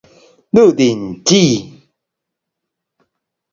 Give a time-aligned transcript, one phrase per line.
[0.51, 1.83] 鹿鼎記